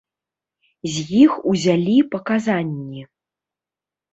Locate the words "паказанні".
2.15-3.01